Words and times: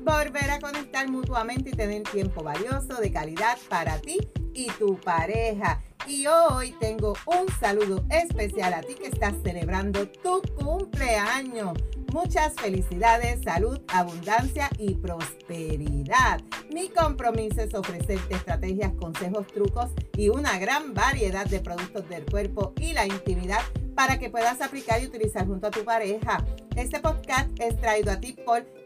volver 0.00 0.50
a 0.50 0.60
conectar 0.60 1.08
mutuamente 1.08 1.70
y 1.70 1.72
tener 1.72 2.02
tiempo 2.04 2.42
valioso 2.42 3.00
de 3.00 3.12
calidad 3.12 3.58
para 3.68 3.98
ti 3.98 4.18
y 4.54 4.66
tu 4.72 4.98
pareja. 5.00 5.82
Y 6.06 6.26
hoy 6.26 6.72
tengo 6.80 7.14
un 7.26 7.48
saludo 7.60 8.04
especial 8.10 8.72
a 8.72 8.80
ti 8.80 8.94
que 8.94 9.08
estás 9.08 9.34
celebrando 9.42 10.08
tu 10.08 10.40
cumpleaños. 10.58 11.76
Muchas 12.12 12.54
felicidades, 12.54 13.42
salud, 13.42 13.78
abundancia 13.88 14.70
y 14.78 14.94
prosperidad. 14.94 16.40
Mi 16.72 16.88
compromiso 16.88 17.60
es 17.60 17.74
ofrecerte 17.74 18.34
estrategias, 18.34 18.92
consejos, 18.94 19.46
trucos 19.48 19.90
y 20.16 20.30
una 20.30 20.58
gran 20.58 20.94
variedad 20.94 21.46
de 21.46 21.60
productos 21.60 22.08
del 22.08 22.24
cuerpo 22.24 22.72
y 22.80 22.94
la 22.94 23.06
intimidad 23.06 23.60
para 23.94 24.18
que 24.18 24.30
puedas 24.30 24.60
aplicar 24.62 25.02
y 25.02 25.06
utilizar 25.06 25.46
junto 25.46 25.66
a 25.66 25.70
tu 25.70 25.84
pareja. 25.84 26.44
Este 26.76 27.00
podcast 27.00 27.50
es 27.60 27.78
traído 27.80 28.12
a 28.12 28.20
ti 28.20 28.32
por 28.32 28.64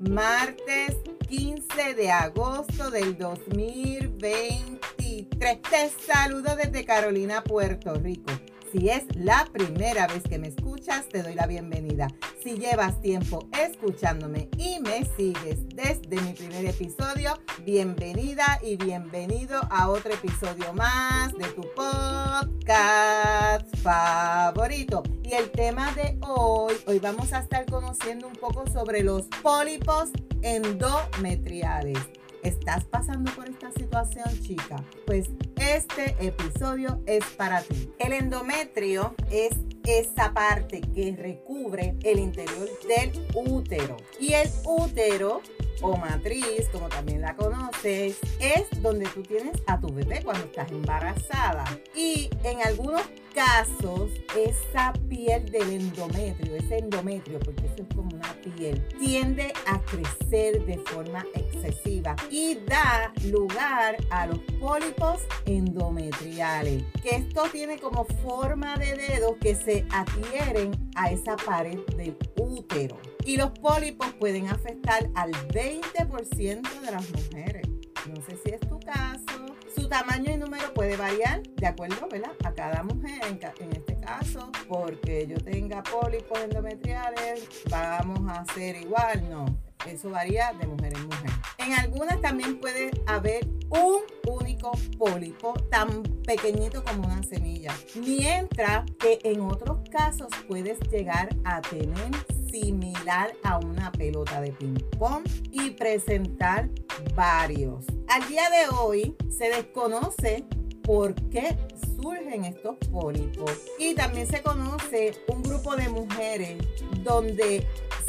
martes 0.00 0.96
15 1.28 1.94
de 1.94 2.10
agosto 2.10 2.90
del 2.90 3.16
2023. 3.18 5.28
Te 5.38 5.60
saludo 6.06 6.56
desde 6.56 6.84
Carolina, 6.84 7.42
Puerto 7.42 7.94
Rico. 7.94 8.32
Si 8.72 8.90
es 8.90 9.04
la 9.16 9.46
primera 9.50 10.06
vez 10.06 10.22
que 10.28 10.38
me 10.38 10.48
escuchas, 10.48 11.08
te 11.08 11.22
doy 11.22 11.34
la 11.34 11.46
bienvenida. 11.46 12.08
Si 12.42 12.58
llevas 12.58 13.00
tiempo 13.00 13.48
escuchándome 13.58 14.50
y 14.58 14.78
me 14.80 15.06
sigues 15.16 15.66
desde 15.74 16.20
mi 16.20 16.34
primer 16.34 16.66
episodio, 16.66 17.38
bienvenida 17.64 18.60
y 18.62 18.76
bienvenido 18.76 19.58
a 19.70 19.88
otro 19.88 20.12
episodio 20.12 20.74
más 20.74 21.32
de 21.38 21.46
tu 21.46 21.62
podcast 21.74 23.74
favorito. 23.78 25.02
Y 25.24 25.32
el 25.32 25.50
tema 25.50 25.90
de 25.92 26.18
hoy, 26.20 26.74
hoy 26.86 26.98
vamos 26.98 27.32
a 27.32 27.38
estar 27.38 27.64
conociendo 27.64 28.26
un 28.26 28.34
poco 28.34 28.66
sobre 28.70 29.02
los 29.02 29.22
pólipos 29.42 30.10
endometriales. 30.42 31.98
¿Estás 32.42 32.84
pasando 32.84 33.32
por 33.32 33.48
esta 33.48 33.72
situación, 33.72 34.28
chica? 34.42 34.76
Pues 35.06 35.30
este 35.56 36.14
episodio 36.20 37.02
es 37.06 37.24
para 37.36 37.62
ti. 37.62 37.90
El 37.98 38.12
endometrio 38.12 39.14
es 39.30 39.50
esa 39.84 40.32
parte 40.34 40.80
que 40.80 41.16
recubre 41.16 41.96
el 42.04 42.18
interior 42.18 42.68
del 42.86 43.10
útero. 43.34 43.96
Y 44.20 44.34
el 44.34 44.48
útero 44.64 45.40
o 45.82 45.96
matriz, 45.96 46.68
como 46.72 46.88
también 46.88 47.20
la 47.20 47.34
conoces, 47.36 48.18
es 48.40 48.82
donde 48.82 49.06
tú 49.06 49.22
tienes 49.22 49.56
a 49.66 49.80
tu 49.80 49.92
bebé 49.92 50.22
cuando 50.22 50.44
estás 50.44 50.70
embarazada. 50.70 51.64
Y 51.94 52.30
en 52.44 52.62
algunos 52.62 53.02
casos, 53.34 54.10
esa 54.36 54.92
piel 55.08 55.50
del 55.50 55.70
endometrio, 55.70 56.56
ese 56.56 56.78
endometrio, 56.78 57.38
porque 57.38 57.66
eso 57.66 57.82
es 57.88 57.94
como 57.94 58.08
una 58.14 58.34
piel, 58.56 58.86
tiende 58.98 59.52
a 59.66 59.80
crecer 59.82 60.64
de 60.64 60.78
forma 60.78 61.24
excesiva 61.34 62.16
y 62.30 62.56
da 62.66 63.12
lugar 63.24 63.96
a 64.10 64.26
los 64.26 64.40
pólipos 64.60 65.20
endometriales, 65.46 66.82
que 67.02 67.16
esto 67.16 67.44
tiene 67.52 67.78
como 67.78 68.04
forma 68.22 68.76
de 68.76 68.94
dedo 68.96 69.38
que 69.38 69.54
se 69.54 69.86
adhieren 69.90 70.72
a 70.96 71.10
esa 71.10 71.36
pared 71.36 71.78
del 71.96 72.16
útero. 72.36 72.98
Y 73.24 73.36
los 73.36 73.50
pólipos 73.50 74.12
pueden 74.14 74.48
afectar 74.48 75.08
al 75.14 75.32
20% 75.48 76.80
de 76.80 76.90
las 76.90 77.10
mujeres. 77.10 77.68
No 78.08 78.22
sé 78.22 78.38
si 78.42 78.50
es 78.52 78.60
tu 78.60 78.78
caso. 78.80 79.54
Su 79.74 79.86
tamaño 79.88 80.32
y 80.32 80.38
número 80.38 80.72
puede 80.72 80.96
variar 80.96 81.42
de 81.42 81.66
acuerdo 81.66 82.08
¿verdad? 82.10 82.32
a 82.44 82.52
cada 82.52 82.82
mujer. 82.82 83.20
En, 83.60 83.72
este 83.72 84.00
caso, 84.00 84.50
porque 84.66 85.26
yo 85.26 85.36
tenga 85.38 85.82
pólipos 85.82 86.38
endometriales, 86.40 87.48
vamos 87.70 88.20
a 88.30 88.40
hacer 88.40 88.76
igual. 88.76 89.28
No, 89.28 89.44
eso 89.86 90.10
varía 90.10 90.52
de 90.58 90.66
mujer 90.66 90.94
en 90.96 91.04
mujer. 91.04 91.30
En 91.58 91.72
algunas 91.74 92.20
también 92.20 92.58
puede 92.60 92.90
haber 93.06 93.46
un 93.70 94.00
único 94.26 94.72
pólipo 94.98 95.52
tan 95.70 96.02
pequeñito 96.24 96.82
como 96.84 97.06
una 97.06 97.22
semilla. 97.22 97.74
Mientras 97.94 98.84
que 98.98 99.18
en 99.24 99.40
otros 99.42 99.80
casos 99.90 100.28
puedes 100.48 100.80
llegar 100.90 101.28
a 101.44 101.60
tener 101.60 102.10
similar 102.50 103.32
a 103.42 103.58
una 103.58 103.92
pelota 103.92 104.40
de 104.40 104.52
ping-pong 104.52 105.24
y 105.50 105.70
presentar 105.70 106.68
varios. 107.14 107.84
Al 108.08 108.26
día 108.28 108.48
de 108.50 108.74
hoy 108.74 109.16
se 109.30 109.48
desconoce 109.48 110.44
por 110.82 111.14
qué 111.30 111.56
surgen 112.00 112.44
estos 112.44 112.76
pólipos 112.90 113.52
y 113.78 113.94
también 113.94 114.26
se 114.26 114.42
conoce 114.42 115.12
un 115.28 115.42
grupo 115.42 115.76
de 115.76 115.88
mujeres 115.88 116.64
donde 117.02 117.66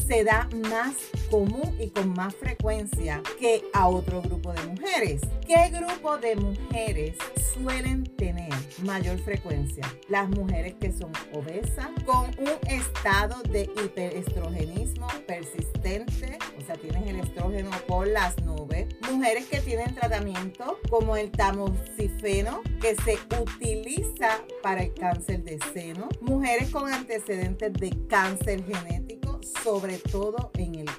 se 0.08 0.24
da 0.24 0.48
más 0.70 0.96
común 1.29 1.75
y 1.79 1.90
con 1.90 2.13
más 2.13 2.35
frecuencia 2.35 3.22
que 3.40 3.63
a 3.73 3.88
otro 3.88 4.22
grupo 4.22 4.53
de 4.53 4.63
mujeres. 4.63 5.22
¿Qué 5.45 5.69
grupo 5.69 6.17
de 6.17 6.35
mujeres 6.35 7.16
suelen 7.53 8.03
tener 8.16 8.53
mayor 8.84 9.17
frecuencia? 9.19 9.84
Las 10.07 10.29
mujeres 10.29 10.75
que 10.79 10.91
son 10.91 11.12
obesas, 11.34 11.90
con 12.06 12.25
un 12.40 12.69
estado 12.69 13.41
de 13.44 13.63
hiperestrogenismo 13.63 15.07
persistente, 15.28 16.38
o 16.57 16.66
sea, 16.66 16.75
tienes 16.75 17.07
el 17.07 17.19
estrógeno 17.19 17.69
por 17.88 18.07
las 18.07 18.38
nubes. 18.44 18.88
Mujeres 19.11 19.46
que 19.47 19.61
tienen 19.61 19.94
tratamiento 19.96 20.79
como 20.90 21.16
el 21.16 21.31
tamoxifeno, 21.31 22.61
que 22.81 22.96
se 22.96 23.17
utiliza 23.40 24.41
para 24.61 24.84
el 24.84 24.94
cáncer 24.94 25.44
de 25.44 25.59
seno. 25.73 26.09
Mujeres 26.22 26.69
con 26.69 26.91
antecedentes 26.91 27.73
de 27.73 28.07
cáncer 28.07 28.63
genético 28.66 29.40
sobre 29.63 29.97
todo 29.97 30.51
en 30.56 30.75
el 30.75 30.90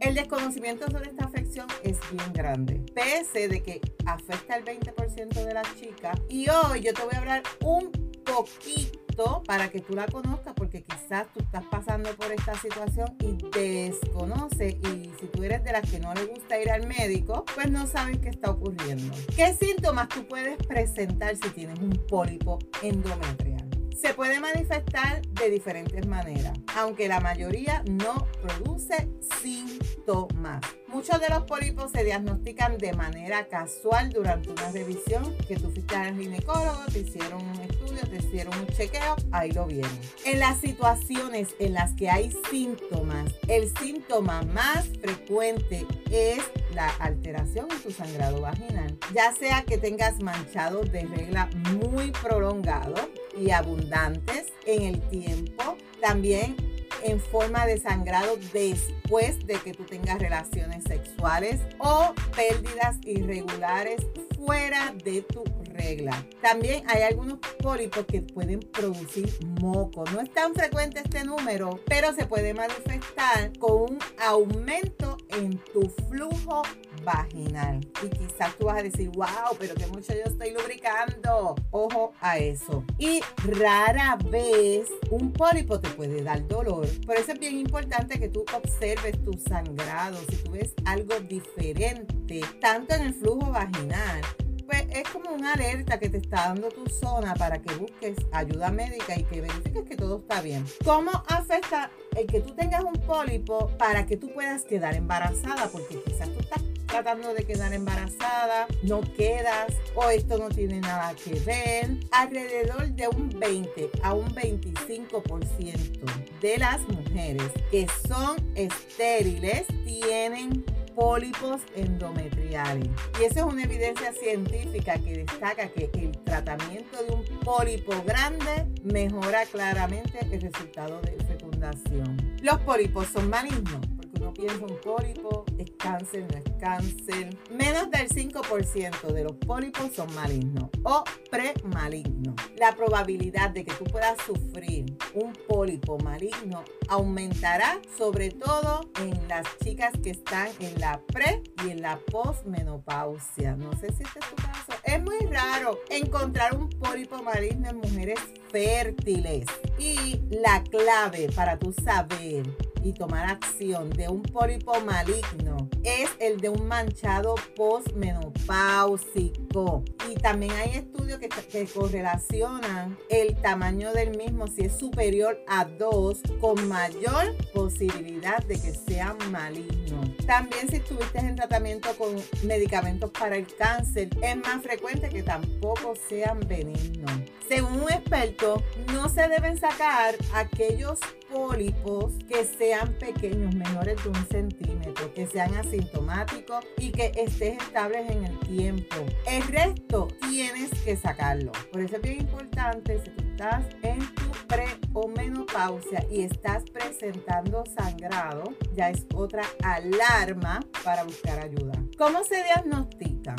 El 0.00 0.14
desconocimiento 0.14 0.90
sobre 0.90 1.10
esta 1.10 1.24
afección 1.26 1.66
es 1.84 1.98
bien 2.10 2.32
grande, 2.32 2.80
pese 2.94 3.48
de 3.48 3.62
que 3.62 3.80
afecta 4.04 4.54
al 4.54 4.64
20% 4.64 5.44
de 5.44 5.54
las 5.54 5.76
chicas. 5.76 6.20
Y 6.28 6.48
hoy 6.50 6.80
yo 6.80 6.92
te 6.92 7.02
voy 7.02 7.14
a 7.14 7.18
hablar 7.18 7.42
un 7.64 7.92
poquito 8.24 9.42
para 9.46 9.70
que 9.70 9.80
tú 9.80 9.94
la 9.94 10.06
conozcas, 10.06 10.54
porque 10.54 10.82
quizás 10.82 11.26
tú 11.32 11.40
estás 11.40 11.64
pasando 11.70 12.10
por 12.16 12.32
esta 12.32 12.54
situación 12.58 13.16
y 13.20 13.36
desconoce 13.56 14.78
y 14.82 15.10
si 15.20 15.26
tú 15.26 15.42
eres 15.44 15.62
de 15.62 15.72
las 15.72 15.88
que 15.88 16.00
no 16.00 16.12
le 16.14 16.24
gusta 16.26 16.60
ir 16.60 16.70
al 16.70 16.86
médico, 16.86 17.44
pues 17.54 17.70
no 17.70 17.86
sabes 17.86 18.18
qué 18.18 18.28
está 18.28 18.50
ocurriendo. 18.50 19.14
¿Qué 19.34 19.54
síntomas 19.54 20.08
tú 20.08 20.26
puedes 20.26 20.56
presentar 20.66 21.36
si 21.36 21.48
tienes 21.50 21.78
un 21.78 21.90
pólipo 22.08 22.58
endometrial? 22.82 23.67
Se 24.00 24.14
puede 24.14 24.38
manifestar 24.38 25.22
de 25.22 25.50
diferentes 25.50 26.06
maneras, 26.06 26.56
aunque 26.76 27.08
la 27.08 27.18
mayoría 27.18 27.82
no 27.90 28.28
produce 28.40 29.08
síntomas. 29.42 30.60
Muchos 30.86 31.20
de 31.20 31.28
los 31.28 31.42
pólipos 31.44 31.90
se 31.90 32.04
diagnostican 32.04 32.78
de 32.78 32.92
manera 32.92 33.48
casual 33.48 34.10
durante 34.10 34.50
una 34.50 34.70
revisión 34.70 35.36
que 35.48 35.56
tú 35.56 35.70
fuiste 35.72 35.96
al 35.96 36.16
ginecólogo, 36.16 36.84
te 36.92 37.00
hicieron 37.00 37.44
un 37.44 37.60
estudio, 37.60 38.00
te 38.08 38.16
hicieron 38.16 38.56
un 38.56 38.66
chequeo, 38.68 39.16
ahí 39.32 39.50
lo 39.50 39.66
vieron. 39.66 39.90
En 40.24 40.38
las 40.38 40.60
situaciones 40.60 41.48
en 41.58 41.74
las 41.74 41.94
que 41.94 42.08
hay 42.08 42.32
síntomas, 42.50 43.34
el 43.48 43.68
síntoma 43.78 44.42
más 44.42 44.86
frecuente 45.00 45.84
es 46.10 46.42
la 46.72 46.88
alteración 47.00 47.66
en 47.70 47.82
tu 47.82 47.90
sangrado 47.90 48.40
vaginal, 48.40 48.96
ya 49.12 49.32
sea 49.32 49.64
que 49.64 49.76
tengas 49.76 50.22
manchados 50.22 50.90
de 50.92 51.04
regla 51.04 51.50
muy 51.82 52.12
prolongados 52.12 53.08
y 53.38 53.50
abundantes 53.50 54.46
en 54.66 54.82
el 54.82 55.00
tiempo, 55.08 55.76
también 56.00 56.56
en 57.02 57.20
forma 57.20 57.66
de 57.66 57.78
sangrado 57.78 58.36
después 58.52 59.46
de 59.46 59.54
que 59.54 59.72
tú 59.72 59.84
tengas 59.84 60.18
relaciones 60.18 60.84
sexuales 60.84 61.60
o 61.78 62.12
pérdidas 62.34 62.96
irregulares 63.04 64.06
fuera 64.36 64.94
de 65.04 65.22
tu 65.22 65.44
regla. 65.72 66.26
También 66.42 66.84
hay 66.88 67.02
algunos 67.02 67.38
pólipos 67.62 68.04
que 68.06 68.22
pueden 68.22 68.60
producir 68.60 69.32
moco. 69.60 70.04
No 70.12 70.20
es 70.20 70.32
tan 70.32 70.54
frecuente 70.54 71.00
este 71.04 71.24
número, 71.24 71.80
pero 71.86 72.12
se 72.14 72.26
puede 72.26 72.54
manifestar 72.54 73.52
con 73.58 73.82
un 73.82 73.98
aumento 74.26 75.16
en 75.30 75.58
tu 75.72 75.88
flujo 76.08 76.62
vaginal. 77.08 77.80
Y 78.02 78.08
quizás 78.08 78.54
tú 78.56 78.66
vas 78.66 78.78
a 78.78 78.82
decir, 78.82 79.10
wow, 79.10 79.56
pero 79.58 79.74
que 79.74 79.86
mucho 79.86 80.12
yo 80.12 80.24
estoy 80.24 80.52
lubricando. 80.52 81.54
Ojo 81.70 82.12
a 82.20 82.38
eso. 82.38 82.84
Y 82.98 83.20
rara 83.58 84.18
vez 84.30 84.88
un 85.10 85.32
pólipo 85.32 85.80
te 85.80 85.88
puede 85.90 86.22
dar 86.22 86.46
dolor. 86.46 86.86
Por 87.06 87.16
eso 87.16 87.32
es 87.32 87.38
bien 87.38 87.56
importante 87.56 88.18
que 88.18 88.28
tú 88.28 88.44
observes 88.54 89.22
tu 89.24 89.32
sangrado. 89.48 90.18
Si 90.28 90.36
tú 90.36 90.52
ves 90.52 90.74
algo 90.84 91.18
diferente, 91.20 92.40
tanto 92.60 92.94
en 92.94 93.02
el 93.02 93.14
flujo 93.14 93.50
vaginal 93.50 94.20
pues 94.68 94.84
es 94.90 95.08
como 95.08 95.30
una 95.30 95.54
alerta 95.54 95.98
que 95.98 96.10
te 96.10 96.18
está 96.18 96.48
dando 96.48 96.68
tu 96.68 96.86
zona 96.90 97.34
para 97.34 97.58
que 97.58 97.74
busques 97.76 98.18
ayuda 98.32 98.70
médica 98.70 99.18
y 99.18 99.24
que 99.24 99.40
verifiques 99.40 99.84
que 99.84 99.96
todo 99.96 100.18
está 100.18 100.42
bien. 100.42 100.62
¿Cómo 100.84 101.10
afecta 101.26 101.90
el 102.14 102.26
que 102.26 102.42
tú 102.42 102.54
tengas 102.54 102.84
un 102.84 102.92
pólipo 102.92 103.68
para 103.78 104.04
que 104.04 104.18
tú 104.18 104.30
puedas 104.34 104.64
quedar 104.64 104.94
embarazada? 104.94 105.68
Porque 105.72 106.02
quizás 106.02 106.28
tú 106.34 106.40
estás 106.40 106.62
tratando 106.88 107.34
de 107.34 107.44
quedar 107.44 107.72
embarazada, 107.72 108.66
no 108.82 109.00
quedas 109.14 109.74
o 109.94 110.08
esto 110.10 110.38
no 110.38 110.48
tiene 110.48 110.80
nada 110.80 111.14
que 111.14 111.38
ver. 111.40 111.98
Alrededor 112.10 112.88
de 112.88 113.08
un 113.08 113.28
20 113.38 113.90
a 114.02 114.14
un 114.14 114.34
25% 114.34 116.40
de 116.40 116.58
las 116.58 116.80
mujeres 116.88 117.50
que 117.70 117.86
son 118.08 118.36
estériles 118.54 119.66
tienen 119.84 120.64
pólipos 120.96 121.60
endometriales. 121.76 122.88
Y 123.20 123.24
eso 123.24 123.40
es 123.40 123.44
una 123.44 123.62
evidencia 123.62 124.12
científica 124.12 124.98
que 124.98 125.18
destaca 125.18 125.68
que 125.68 125.90
el 125.94 126.18
tratamiento 126.24 127.04
de 127.04 127.14
un 127.14 127.24
pólipo 127.40 127.92
grande 128.04 128.66
mejora 128.82 129.46
claramente 129.46 130.18
el 130.32 130.40
resultado 130.40 131.00
de 131.02 131.12
fecundación. 131.26 132.16
Los 132.42 132.58
pólipos 132.62 133.06
son 133.08 133.30
malignos 133.30 133.80
no 134.28 134.34
piensa 134.34 134.66
un 134.66 134.78
pólipo, 134.82 135.46
es 135.56 135.70
cáncer, 135.78 136.26
no 136.30 136.36
es 136.36 136.60
cáncer. 136.60 137.34
Menos 137.50 137.90
del 137.90 138.08
5% 138.10 139.06
de 139.12 139.24
los 139.24 139.32
pólipos 139.32 139.90
son 139.94 140.14
malignos 140.14 140.68
o 140.82 141.02
premalignos. 141.30 142.34
La 142.58 142.76
probabilidad 142.76 143.50
de 143.50 143.64
que 143.64 143.72
tú 143.72 143.84
puedas 143.84 144.18
sufrir 144.26 144.84
un 145.14 145.32
pólipo 145.32 145.98
maligno 146.00 146.62
aumentará 146.88 147.80
sobre 147.96 148.30
todo 148.30 148.90
en 149.00 149.28
las 149.28 149.46
chicas 149.64 149.92
que 150.02 150.10
están 150.10 150.48
en 150.60 150.78
la 150.78 151.00
pre 151.06 151.42
y 151.64 151.70
en 151.70 151.80
la 151.80 151.98
postmenopausia. 151.98 153.56
No 153.56 153.72
sé 153.78 153.92
si 153.94 154.02
este 154.02 154.18
es 154.18 154.28
tu 154.28 154.36
caso. 154.36 154.72
Es 154.84 155.02
muy 155.02 155.20
raro 155.30 155.78
encontrar 155.88 156.54
un 156.54 156.68
pólipo 156.68 157.22
maligno 157.22 157.70
en 157.70 157.78
mujeres 157.78 158.18
fértiles. 158.50 159.46
Y 159.78 160.20
la 160.30 160.62
clave 160.64 161.30
para 161.34 161.58
tú 161.58 161.72
saber 161.84 162.44
y 162.82 162.92
tomar 162.92 163.30
acción 163.30 163.90
de 163.90 164.08
un 164.08 164.22
pólipo 164.22 164.80
maligno 164.80 165.68
es 165.82 166.08
el 166.18 166.40
de 166.40 166.48
un 166.48 166.66
manchado 166.66 167.34
postmenopáusico. 167.56 169.84
Y 170.10 170.14
también 170.16 170.52
hay 170.52 170.70
estudios 170.74 171.18
que, 171.18 171.28
que 171.28 171.66
correlacionan 171.66 172.96
el 173.08 173.34
tamaño 173.36 173.92
del 173.92 174.16
mismo 174.16 174.46
si 174.46 174.62
es 174.62 174.76
superior 174.76 175.38
a 175.46 175.64
2 175.64 176.22
con 176.40 176.68
mayor 176.68 177.34
posibilidad 177.52 178.38
de 178.44 178.60
que 178.60 178.74
sea 178.74 179.14
maligno. 179.30 180.02
También 180.26 180.68
si 180.68 180.76
estuviste 180.76 181.18
en 181.18 181.36
tratamiento 181.36 181.90
con 181.96 182.16
medicamentos 182.44 183.10
para 183.10 183.36
el 183.36 183.46
cáncer, 183.56 184.10
es 184.22 184.36
más 184.36 184.62
frecuente 184.62 185.08
que 185.08 185.22
tampoco 185.22 185.94
sean 186.08 186.40
benignos. 186.40 187.10
Según 187.48 187.80
un 187.80 187.90
experto, 187.90 188.62
no 188.92 189.08
se 189.08 189.26
deben 189.28 189.58
sacar 189.58 190.14
aquellos 190.34 190.98
pólipos 191.32 192.14
que 192.28 192.44
sean 192.44 192.92
pequeños, 192.94 193.54
menores 193.54 194.02
de 194.02 194.10
un 194.10 194.28
centímetro, 194.28 195.12
que 195.12 195.26
sean 195.26 195.54
asintomáticos 195.54 196.64
y 196.78 196.90
que 196.90 197.12
estén 197.16 197.58
estables 197.60 198.10
en 198.10 198.24
el 198.24 198.38
tiempo. 198.40 198.96
El 199.26 199.42
resto 199.44 200.08
tienes 200.28 200.70
que 200.84 200.96
sacarlo. 200.96 201.52
Por 201.72 201.82
eso 201.82 201.96
es 201.96 202.02
bien 202.02 202.20
importante, 202.20 203.00
si 203.04 203.10
tú 203.10 203.24
estás 203.30 203.64
en 203.82 203.98
tu 204.14 204.30
pre 204.46 204.66
o 204.94 205.08
menopausia 205.08 206.04
y 206.10 206.22
estás 206.22 206.64
presentando 206.70 207.64
sangrado, 207.76 208.44
ya 208.74 208.90
es 208.90 209.06
otra 209.14 209.42
alarma 209.62 210.60
para 210.84 211.04
buscar 211.04 211.38
ayuda. 211.38 211.74
¿Cómo 211.96 212.24
se 212.24 212.42
diagnostican? 212.42 213.36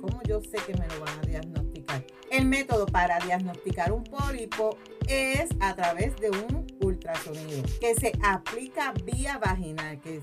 ¿Cómo 0.00 0.20
yo 0.24 0.40
sé 0.40 0.58
que 0.66 0.74
me 0.74 0.86
lo 0.88 1.00
van 1.00 1.18
a 1.18 1.22
diagnosticar? 1.22 2.04
El 2.30 2.46
método 2.46 2.86
para 2.86 3.18
diagnosticar 3.20 3.92
un 3.92 4.04
pólipo 4.04 4.76
es 5.08 5.48
a 5.60 5.74
través 5.74 6.16
de 6.16 6.30
un 6.30 6.65
ultrasonido 7.06 7.62
que 7.80 7.94
se 7.94 8.12
aplica 8.22 8.92
vía 9.04 9.38
vaginal, 9.38 10.00
que 10.00 10.22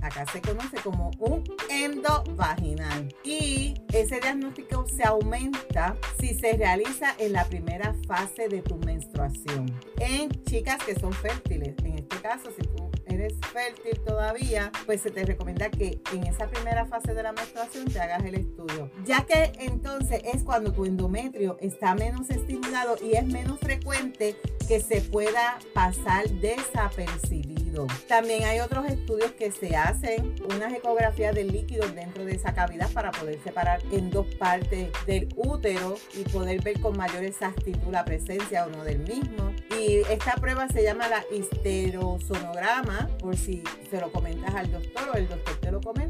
acá 0.00 0.24
se 0.32 0.40
conoce 0.40 0.76
como 0.82 1.10
un 1.18 1.44
endovaginal. 1.70 3.14
Y 3.24 3.74
ese 3.92 4.20
diagnóstico 4.20 4.86
se 4.88 5.04
aumenta 5.04 5.96
si 6.20 6.34
se 6.34 6.56
realiza 6.56 7.14
en 7.18 7.32
la 7.32 7.44
primera 7.44 7.94
fase 8.06 8.48
de 8.48 8.62
tu 8.62 8.76
menstruación. 8.76 9.72
En 9.98 10.30
chicas 10.44 10.82
que 10.84 10.98
son 10.98 11.12
fértiles, 11.12 11.74
en 11.84 11.98
este 11.98 12.16
caso, 12.18 12.50
si 12.56 12.66
eres 13.14 13.34
fértil 13.52 13.98
todavía, 14.04 14.70
pues 14.86 15.00
se 15.00 15.10
te 15.10 15.24
recomienda 15.24 15.70
que 15.70 16.00
en 16.12 16.24
esa 16.24 16.46
primera 16.48 16.86
fase 16.86 17.14
de 17.14 17.22
la 17.22 17.32
menstruación 17.32 17.86
te 17.86 18.00
hagas 18.00 18.24
el 18.24 18.34
estudio. 18.34 18.90
Ya 19.04 19.24
que 19.26 19.52
entonces 19.58 20.22
es 20.24 20.42
cuando 20.42 20.72
tu 20.72 20.84
endometrio 20.84 21.56
está 21.60 21.94
menos 21.94 22.30
estimulado 22.30 22.96
y 23.02 23.16
es 23.16 23.24
menos 23.26 23.58
frecuente 23.60 24.36
que 24.68 24.80
se 24.80 25.00
pueda 25.00 25.58
pasar 25.74 26.28
desapercibido. 26.28 27.63
También 28.08 28.44
hay 28.44 28.60
otros 28.60 28.86
estudios 28.86 29.32
que 29.32 29.50
se 29.50 29.76
hacen, 29.76 30.34
unas 30.54 30.72
ecografías 30.72 31.34
de 31.34 31.44
líquidos 31.44 31.94
dentro 31.94 32.24
de 32.24 32.32
esa 32.32 32.54
cavidad 32.54 32.90
para 32.92 33.10
poder 33.10 33.38
separar 33.42 33.80
en 33.90 34.10
dos 34.10 34.26
partes 34.36 34.90
del 35.06 35.28
útero 35.36 35.96
y 36.14 36.22
poder 36.24 36.62
ver 36.62 36.80
con 36.80 36.96
mayor 36.96 37.24
exactitud 37.24 37.90
la 37.90 38.04
presencia 38.04 38.66
o 38.66 38.70
no 38.70 38.84
del 38.84 39.00
mismo. 39.00 39.52
Y 39.78 39.96
esta 40.10 40.34
prueba 40.36 40.68
se 40.68 40.82
llama 40.82 41.08
la 41.08 41.24
histerosonograma, 41.32 43.08
por 43.18 43.36
si 43.36 43.62
se 43.90 44.00
lo 44.00 44.10
comentas 44.12 44.54
al 44.54 44.70
doctor 44.70 45.08
o 45.12 45.16
el 45.16 45.28
doctor 45.28 45.56
te 45.60 45.72
lo 45.72 45.80
comenta, 45.80 46.03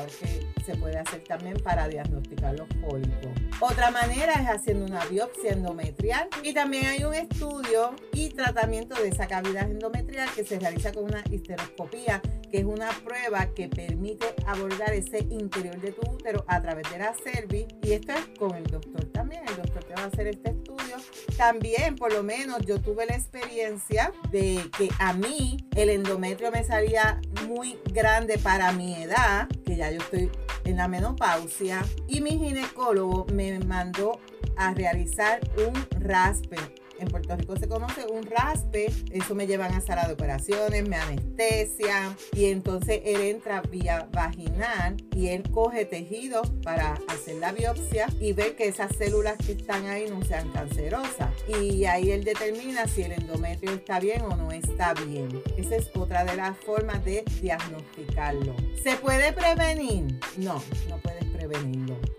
sabes 0.00 0.16
que 0.16 0.62
se 0.64 0.76
puede 0.76 0.98
hacer 0.98 1.22
también 1.24 1.58
para 1.58 1.88
diagnosticar 1.88 2.54
los 2.54 2.68
pólipos. 2.80 3.30
Otra 3.60 3.90
manera 3.90 4.34
es 4.34 4.48
haciendo 4.48 4.86
una 4.86 5.04
biopsia 5.06 5.52
endometrial 5.52 6.28
y 6.42 6.52
también 6.52 6.86
hay 6.86 7.04
un 7.04 7.14
estudio 7.14 7.94
y 8.12 8.30
tratamiento 8.30 8.94
de 8.94 9.08
esa 9.08 9.26
cavidad 9.26 9.70
endometrial 9.70 10.28
que 10.34 10.44
se 10.44 10.58
realiza 10.58 10.92
con 10.92 11.04
una 11.04 11.22
histeroscopía, 11.30 12.22
que 12.50 12.58
es 12.58 12.64
una 12.64 12.90
prueba 13.04 13.46
que 13.54 13.68
permite 13.68 14.34
abordar 14.46 14.92
ese 14.92 15.18
interior 15.30 15.80
de 15.80 15.92
tu 15.92 16.10
útero 16.10 16.44
a 16.48 16.60
través 16.60 16.90
de 16.90 16.98
la 16.98 17.14
cervix 17.14 17.74
y 17.82 17.92
esto 17.92 18.12
es 18.12 18.38
con 18.38 18.54
el 18.54 18.64
doctor 18.64 19.04
también, 19.06 19.42
el 19.48 19.56
doctor 19.56 19.84
te 19.84 19.94
va 19.94 20.02
a 20.02 20.06
hacer 20.06 20.28
este 20.28 20.50
estudio. 20.50 20.96
También, 21.36 21.96
por 21.96 22.12
lo 22.12 22.22
menos, 22.22 22.64
yo 22.66 22.80
tuve 22.80 23.06
la 23.06 23.14
experiencia 23.14 24.12
de 24.30 24.60
que 24.76 24.88
a 24.98 25.12
mí 25.12 25.58
el 25.76 25.90
endometrio 25.90 26.50
me 26.50 26.64
salía 26.64 27.20
muy 27.46 27.78
grande 27.92 28.38
para 28.38 28.72
mi 28.72 28.94
edad, 28.94 29.48
que 29.64 29.76
ya 29.76 29.90
yo 29.90 29.98
estoy 29.98 30.30
en 30.64 30.76
la 30.76 30.88
menopausia, 30.88 31.84
y 32.08 32.20
mi 32.20 32.38
ginecólogo 32.38 33.26
me 33.32 33.58
mandó 33.60 34.20
a 34.56 34.74
realizar 34.74 35.40
un 35.56 35.86
raspe 36.00 36.56
en 37.00 37.08
Puerto 37.08 37.36
Rico 37.36 37.56
se 37.56 37.68
conoce 37.68 38.06
un 38.06 38.24
raspe, 38.24 38.92
eso 39.10 39.34
me 39.34 39.46
llevan 39.46 39.72
a 39.72 39.80
sala 39.80 40.06
de 40.06 40.12
operaciones, 40.12 40.88
me 40.88 40.96
anestesia 40.96 42.16
y 42.32 42.46
entonces 42.46 43.00
él 43.04 43.20
entra 43.22 43.62
vía 43.62 44.08
vaginal 44.12 44.96
y 45.14 45.28
él 45.28 45.42
coge 45.50 45.84
tejidos 45.84 46.50
para 46.62 46.98
hacer 47.08 47.36
la 47.36 47.52
biopsia 47.52 48.06
y 48.20 48.32
ver 48.32 48.56
que 48.56 48.68
esas 48.68 48.94
células 48.96 49.36
que 49.38 49.52
están 49.52 49.86
ahí 49.86 50.08
no 50.08 50.22
sean 50.24 50.50
cancerosas. 50.50 51.30
Y 51.48 51.84
ahí 51.84 52.10
él 52.10 52.24
determina 52.24 52.86
si 52.86 53.02
el 53.02 53.12
endometrio 53.12 53.72
está 53.72 53.98
bien 53.98 54.22
o 54.22 54.36
no 54.36 54.52
está 54.52 54.94
bien. 54.94 55.42
Esa 55.56 55.76
es 55.76 55.90
otra 55.94 56.24
de 56.24 56.36
las 56.36 56.56
formas 56.58 57.04
de 57.04 57.24
diagnosticarlo. 57.40 58.54
¿Se 58.82 58.96
puede 58.96 59.32
prevenir? 59.32 60.20
No, 60.36 60.62
no 60.88 60.98
puedes 60.98 61.29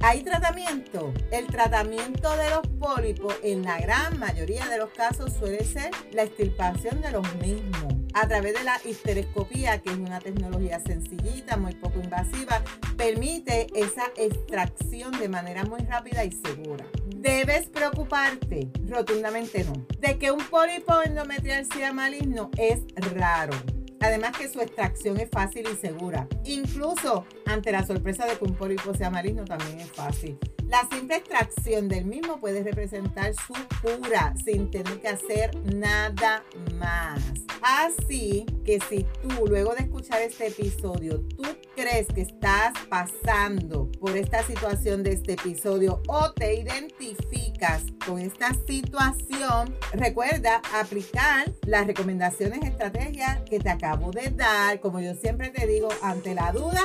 ¿Hay 0.01 0.23
tratamiento? 0.23 1.13
El 1.31 1.47
tratamiento 1.47 2.35
de 2.35 2.49
los 2.49 2.67
pólipos 2.79 3.35
en 3.43 3.63
la 3.63 3.79
gran 3.79 4.19
mayoría 4.19 4.67
de 4.67 4.77
los 4.77 4.89
casos 4.89 5.33
suele 5.33 5.63
ser 5.63 5.91
la 6.11 6.23
extirpación 6.23 7.01
de 7.01 7.11
los 7.11 7.35
mismos. 7.35 7.93
a 8.13 8.27
través 8.27 8.53
de 8.53 8.63
la 8.65 8.77
histerescopía, 8.83 9.81
que 9.81 9.89
es 9.89 9.95
una 9.95 10.19
tecnología 10.19 10.81
sencillita, 10.81 11.55
muy 11.55 11.73
poco 11.75 11.99
invasiva, 12.01 12.61
permite 12.97 13.67
esa 13.73 14.03
extracción 14.17 15.17
de 15.17 15.29
manera 15.29 15.63
muy 15.63 15.79
rápida 15.81 16.25
y 16.25 16.31
segura. 16.33 16.85
¿Debes 17.15 17.67
preocuparte? 17.67 18.69
Rotundamente 18.87 19.63
no. 19.63 19.85
De 19.99 20.17
que 20.17 20.31
un 20.31 20.43
pólipo 20.43 21.01
endometrial 21.03 21.65
sea 21.73 21.93
maligno 21.93 22.51
es 22.57 22.81
raro. 23.13 23.53
Además 24.01 24.37
que 24.37 24.47
su 24.47 24.59
extracción 24.59 25.19
es 25.19 25.29
fácil 25.29 25.67
y 25.71 25.75
segura. 25.75 26.27
Incluso 26.43 27.25
ante 27.45 27.71
la 27.71 27.85
sorpresa 27.85 28.25
de 28.25 28.37
que 28.37 28.45
un 28.45 28.55
pólipo 28.55 28.93
sea 28.93 29.09
maligno 29.09 29.45
también 29.45 29.79
es 29.79 29.91
fácil. 29.91 30.37
La 30.71 30.87
simple 30.89 31.17
extracción 31.17 31.89
del 31.89 32.05
mismo 32.05 32.39
puede 32.39 32.63
representar 32.63 33.33
su 33.33 33.53
cura 33.81 34.33
sin 34.45 34.71
tener 34.71 35.01
que 35.01 35.09
hacer 35.09 35.53
nada 35.65 36.45
más. 36.79 37.19
Así 37.61 38.45
que 38.63 38.79
si 38.89 39.05
tú, 39.21 39.47
luego 39.47 39.75
de 39.75 39.83
escuchar 39.83 40.21
este 40.21 40.47
episodio, 40.47 41.19
tú 41.35 41.43
crees 41.75 42.07
que 42.07 42.21
estás 42.21 42.71
pasando 42.87 43.91
por 43.99 44.15
esta 44.15 44.43
situación 44.43 45.03
de 45.03 45.11
este 45.11 45.33
episodio 45.33 46.01
o 46.07 46.31
te 46.31 46.53
identificas 46.53 47.83
con 48.05 48.19
esta 48.19 48.53
situación, 48.65 49.75
recuerda 49.91 50.61
aplicar 50.73 51.51
las 51.63 51.85
recomendaciones, 51.85 52.63
estrategias 52.63 53.41
que 53.41 53.59
te 53.59 53.69
acabo 53.69 54.11
de 54.11 54.29
dar. 54.29 54.79
Como 54.79 55.01
yo 55.01 55.15
siempre 55.15 55.49
te 55.49 55.67
digo, 55.67 55.89
ante 56.01 56.33
la 56.33 56.53
duda, 56.53 56.81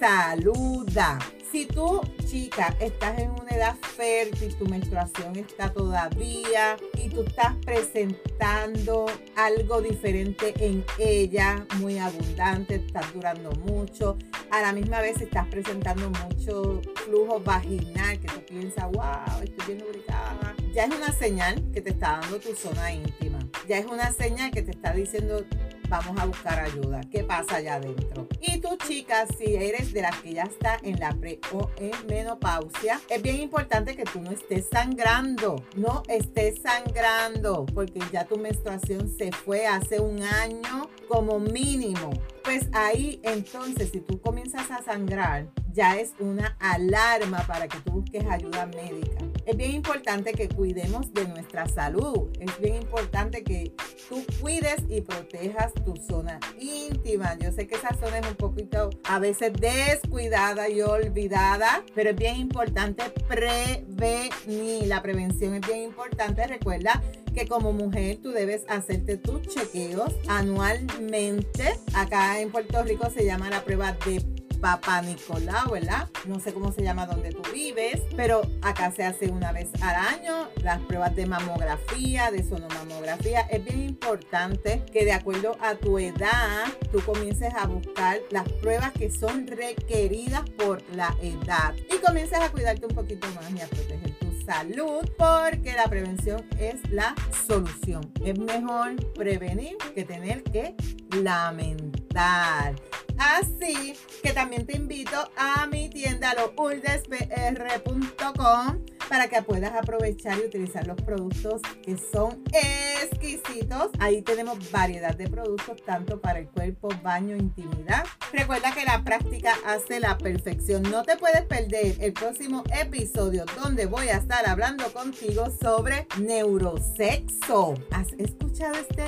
saluda. 0.00 1.20
Si 1.50 1.64
tú, 1.64 2.02
chica, 2.26 2.76
estás 2.78 3.18
en 3.18 3.30
una 3.30 3.50
edad 3.52 3.74
fértil, 3.96 4.54
tu 4.56 4.66
menstruación 4.66 5.34
está 5.36 5.72
todavía 5.72 6.76
y 7.02 7.08
tú 7.08 7.22
estás 7.22 7.56
presentando 7.64 9.06
algo 9.34 9.80
diferente 9.80 10.52
en 10.58 10.84
ella, 10.98 11.66
muy 11.78 11.98
abundante, 11.98 12.74
estás 12.74 13.14
durando 13.14 13.50
mucho, 13.52 14.18
a 14.50 14.60
la 14.60 14.74
misma 14.74 15.00
vez 15.00 15.22
estás 15.22 15.46
presentando 15.46 16.10
mucho 16.10 16.82
flujo 17.06 17.40
vaginal 17.40 18.20
que 18.20 18.28
tú 18.28 18.44
piensas, 18.44 18.84
wow, 18.92 19.42
estoy 19.42 19.74
bien 19.74 19.86
lubricada, 19.86 20.54
ya 20.74 20.84
es 20.84 20.94
una 20.94 21.12
señal 21.12 21.64
que 21.72 21.80
te 21.80 21.90
está 21.90 22.18
dando 22.20 22.38
tu 22.40 22.54
zona 22.54 22.92
íntima, 22.92 23.38
ya 23.66 23.78
es 23.78 23.86
una 23.86 24.12
señal 24.12 24.50
que 24.50 24.60
te 24.60 24.72
está 24.72 24.92
diciendo 24.92 25.46
vamos 25.88 26.18
a 26.20 26.26
buscar 26.26 26.60
ayuda. 26.60 27.00
¿Qué 27.10 27.24
pasa 27.24 27.56
allá 27.56 27.76
adentro? 27.76 28.28
Y 28.40 28.58
tú, 28.58 28.76
chicas, 28.86 29.28
si 29.38 29.54
eres 29.54 29.92
de 29.92 30.02
las 30.02 30.16
que 30.20 30.34
ya 30.34 30.44
está 30.44 30.76
en 30.82 30.98
la 31.00 31.12
pre 31.12 31.40
o 31.52 31.70
en 31.76 31.92
menopausia, 32.06 33.00
es 33.08 33.22
bien 33.22 33.40
importante 33.40 33.96
que 33.96 34.04
tú 34.04 34.20
no 34.20 34.30
estés 34.30 34.66
sangrando. 34.70 35.62
No 35.76 36.02
estés 36.08 36.60
sangrando 36.62 37.66
porque 37.66 38.00
ya 38.12 38.24
tu 38.24 38.38
menstruación 38.38 39.08
se 39.16 39.32
fue 39.32 39.66
hace 39.66 40.00
un 40.00 40.22
año 40.22 40.88
como 41.08 41.38
mínimo. 41.38 42.10
Pues 42.44 42.68
ahí 42.72 43.20
entonces, 43.24 43.90
si 43.90 44.00
tú 44.00 44.20
comienzas 44.20 44.70
a 44.70 44.82
sangrar, 44.82 45.48
ya 45.72 45.96
es 45.98 46.12
una 46.18 46.56
alarma 46.58 47.46
para 47.46 47.68
que 47.68 47.78
tú 47.80 47.92
busques 47.92 48.24
ayuda 48.26 48.66
médica. 48.66 49.24
Es 49.48 49.56
bien 49.56 49.72
importante 49.72 50.34
que 50.34 50.46
cuidemos 50.46 51.14
de 51.14 51.26
nuestra 51.26 51.66
salud. 51.66 52.28
Es 52.38 52.60
bien 52.60 52.76
importante 52.82 53.42
que 53.42 53.72
tú 54.06 54.22
cuides 54.42 54.76
y 54.90 55.00
protejas 55.00 55.72
tu 55.86 55.96
zona 55.96 56.38
íntima. 56.60 57.34
Yo 57.38 57.50
sé 57.52 57.66
que 57.66 57.76
esa 57.76 57.94
zona 57.94 58.18
es 58.18 58.26
un 58.28 58.34
poquito 58.34 58.90
a 59.04 59.18
veces 59.18 59.54
descuidada 59.54 60.68
y 60.68 60.82
olvidada, 60.82 61.82
pero 61.94 62.10
es 62.10 62.16
bien 62.16 62.36
importante 62.36 63.04
prevenir. 63.26 64.86
La 64.86 65.00
prevención 65.00 65.54
es 65.54 65.66
bien 65.66 65.84
importante. 65.84 66.46
Recuerda 66.46 67.02
que 67.34 67.48
como 67.48 67.72
mujer 67.72 68.18
tú 68.22 68.32
debes 68.32 68.66
hacerte 68.68 69.16
tus 69.16 69.40
chequeos 69.48 70.14
anualmente. 70.28 71.78
Acá 71.94 72.38
en 72.42 72.50
Puerto 72.50 72.84
Rico 72.84 73.08
se 73.08 73.24
llama 73.24 73.48
la 73.48 73.64
prueba 73.64 73.96
de 74.04 74.37
Papá 74.60 75.02
Nicolau, 75.02 75.70
¿verdad? 75.70 76.08
No 76.26 76.40
sé 76.40 76.52
cómo 76.52 76.72
se 76.72 76.82
llama 76.82 77.06
donde 77.06 77.30
tú 77.30 77.42
vives, 77.52 78.02
pero 78.16 78.42
acá 78.62 78.90
se 78.90 79.04
hace 79.04 79.28
una 79.30 79.52
vez 79.52 79.68
al 79.80 79.94
año 79.94 80.48
las 80.62 80.80
pruebas 80.80 81.14
de 81.14 81.26
mamografía, 81.26 82.30
de 82.30 82.42
sonomamografía. 82.42 83.40
Es 83.42 83.64
bien 83.64 83.82
importante 83.82 84.84
que 84.92 85.04
de 85.04 85.12
acuerdo 85.12 85.56
a 85.60 85.74
tu 85.74 85.98
edad, 85.98 86.66
tú 86.90 87.00
comiences 87.04 87.54
a 87.54 87.66
buscar 87.66 88.18
las 88.30 88.48
pruebas 88.54 88.92
que 88.92 89.10
son 89.10 89.46
requeridas 89.46 90.42
por 90.50 90.82
la 90.94 91.16
edad 91.22 91.74
y 91.92 91.98
comiences 91.98 92.40
a 92.40 92.50
cuidarte 92.50 92.86
un 92.86 92.94
poquito 92.94 93.28
más 93.34 93.50
y 93.50 93.60
a 93.60 93.66
proteger 93.68 94.18
tu 94.18 94.40
salud 94.44 95.08
porque 95.16 95.74
la 95.74 95.88
prevención 95.88 96.44
es 96.58 96.76
la 96.90 97.14
solución. 97.46 98.12
Es 98.24 98.38
mejor 98.38 98.96
prevenir 99.14 99.76
que 99.94 100.04
tener 100.04 100.42
que 100.42 100.74
lamentar. 101.10 102.74
Así 103.18 103.94
que 104.22 104.32
también 104.32 104.64
te 104.66 104.76
invito 104.76 105.30
a 105.36 105.66
mi 105.66 105.88
tienda 105.88 106.34
louldespr.com 106.34 108.78
para 109.08 109.28
que 109.28 109.42
puedas 109.42 109.74
aprovechar 109.74 110.38
y 110.38 110.42
utilizar 110.46 110.86
los 110.86 111.00
productos 111.02 111.60
que 111.82 111.96
son 111.96 112.44
exquisitos. 112.52 113.90
Ahí 113.98 114.22
tenemos 114.22 114.70
variedad 114.70 115.16
de 115.16 115.28
productos 115.28 115.82
tanto 115.84 116.20
para 116.20 116.38
el 116.40 116.48
cuerpo, 116.48 116.88
baño, 117.02 117.36
intimidad. 117.36 118.04
Recuerda 118.32 118.72
que 118.72 118.84
la 118.84 119.02
práctica 119.02 119.54
hace 119.66 119.98
la 120.00 120.18
perfección. 120.18 120.82
No 120.82 121.02
te 121.02 121.16
puedes 121.16 121.42
perder 121.42 121.96
el 122.00 122.12
próximo 122.12 122.62
episodio 122.70 123.46
donde 123.62 123.86
voy 123.86 124.08
a 124.08 124.18
estar 124.18 124.46
hablando 124.48 124.92
contigo 124.92 125.46
sobre 125.60 126.06
neurosexo. 126.20 127.74
¿Has 127.90 128.12
escuchado 128.18 128.74
este? 128.74 129.04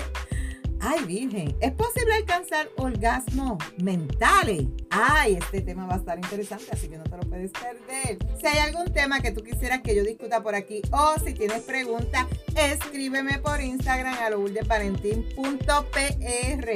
Ay, 0.83 1.05
Virgen, 1.05 1.55
¿es 1.61 1.73
posible 1.73 2.15
alcanzar 2.15 2.71
orgasmos 2.77 3.59
mentales? 3.83 4.65
Ay, 4.89 5.35
este 5.35 5.61
tema 5.61 5.87
va 5.87 5.97
a 5.97 5.99
estar 5.99 6.19
interesante, 6.19 6.65
así 6.73 6.89
que 6.89 6.97
no 6.97 7.05
te 7.05 7.19
lo 7.19 7.23
puedes 7.29 7.51
perder. 7.51 8.17
Si 8.41 8.47
hay 8.47 8.61
algún 8.61 8.91
tema 8.91 9.21
que 9.21 9.31
tú 9.31 9.43
quisieras 9.43 9.83
que 9.83 9.95
yo 9.95 10.03
discuta 10.03 10.43
por 10.43 10.55
aquí 10.55 10.81
o 10.91 11.17
si 11.23 11.35
tienes 11.35 11.65
preguntas, 11.65 12.25
escríbeme 12.57 13.41
por 13.41 13.61
Instagram 13.61 14.15
a 14.15 14.31
lourdesvalentín.pr. 14.31 16.71